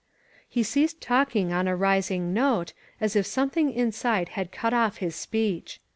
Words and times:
'* 0.29 0.39
He 0.49 0.63
ceased 0.63 0.99
talking 0.99 1.53
on 1.53 1.67
a 1.67 1.75
rising 1.75 2.33
note, 2.33 2.73
as 2.99 3.15
if 3.15 3.27
something 3.27 3.71
inside 3.71 4.29
had 4.29 4.51
cut 4.51 4.73
off 4.73 4.97
his 4.97 5.15
speech. 5.15 5.79